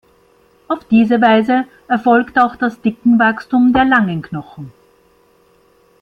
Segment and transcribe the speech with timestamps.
[0.67, 4.73] Auf diese Weise erfolgt auch das Dickenwachstum der langen Knochen.